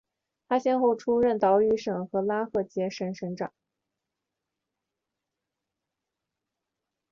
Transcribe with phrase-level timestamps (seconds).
[0.49, 3.53] 他先后出任岛屿省和拉赫杰省省长。